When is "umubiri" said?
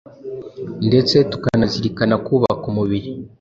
2.71-3.09